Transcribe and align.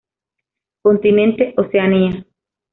Continente: 0.81 1.53
Oceanía. 1.57 2.25